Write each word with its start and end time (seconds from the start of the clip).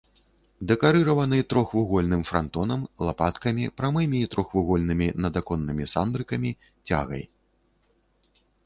Дэкарыраваны 0.69 1.37
трохвугольным 1.53 2.23
франтонам, 2.29 2.81
лапаткамі, 3.09 3.69
прамымі 3.83 4.17
і 4.23 4.31
трохвугольнымі 4.35 5.07
надаконнымі 5.27 5.83
сандрыкамі, 5.95 6.51
цягай. 6.91 7.23